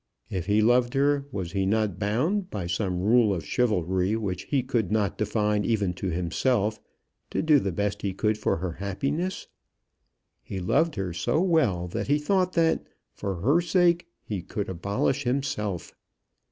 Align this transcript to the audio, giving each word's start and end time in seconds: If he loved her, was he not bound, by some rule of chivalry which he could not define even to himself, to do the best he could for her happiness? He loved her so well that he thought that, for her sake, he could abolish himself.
If 0.31 0.47
he 0.47 0.63
loved 0.63 0.95
her, 0.95 1.27
was 1.31 1.51
he 1.51 1.63
not 1.67 1.99
bound, 1.99 2.49
by 2.49 2.65
some 2.65 3.01
rule 3.03 3.31
of 3.35 3.45
chivalry 3.45 4.15
which 4.15 4.45
he 4.45 4.63
could 4.63 4.91
not 4.91 5.15
define 5.15 5.63
even 5.63 5.93
to 5.93 6.07
himself, 6.09 6.79
to 7.29 7.43
do 7.43 7.59
the 7.59 7.71
best 7.71 8.01
he 8.01 8.11
could 8.11 8.35
for 8.35 8.57
her 8.57 8.71
happiness? 8.71 9.45
He 10.41 10.59
loved 10.59 10.95
her 10.95 11.13
so 11.13 11.39
well 11.39 11.87
that 11.89 12.07
he 12.07 12.17
thought 12.17 12.53
that, 12.53 12.83
for 13.13 13.41
her 13.41 13.61
sake, 13.61 14.07
he 14.23 14.41
could 14.41 14.69
abolish 14.69 15.23
himself. 15.25 15.93